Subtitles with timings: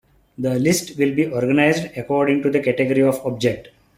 [0.39, 3.67] This list will be organized according to the category of object.